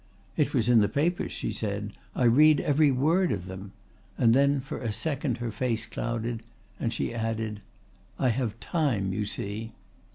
[0.35, 1.93] "It was in the papers," she said.
[2.15, 3.71] "I read every word of them,"
[4.17, 6.41] and then for a second her face clouded,
[6.79, 7.61] and she added:
[8.17, 9.73] "I have time, you see."